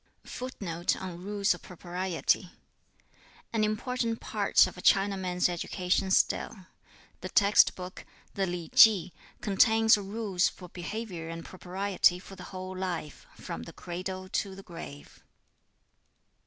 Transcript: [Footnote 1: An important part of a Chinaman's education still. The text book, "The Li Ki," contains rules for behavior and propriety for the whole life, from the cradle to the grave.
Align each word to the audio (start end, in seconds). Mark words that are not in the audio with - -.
[Footnote 0.25 0.95
1: 0.99 1.45
An 3.53 3.63
important 3.63 4.19
part 4.19 4.65
of 4.65 4.75
a 4.75 4.81
Chinaman's 4.81 5.47
education 5.47 6.09
still. 6.09 6.65
The 7.19 7.29
text 7.29 7.75
book, 7.75 8.03
"The 8.33 8.47
Li 8.47 8.69
Ki," 8.69 9.13
contains 9.41 9.99
rules 9.99 10.49
for 10.49 10.69
behavior 10.69 11.29
and 11.29 11.45
propriety 11.45 12.17
for 12.17 12.35
the 12.35 12.45
whole 12.45 12.75
life, 12.75 13.27
from 13.35 13.61
the 13.61 13.73
cradle 13.73 14.27
to 14.29 14.55
the 14.55 14.63
grave. 14.63 15.23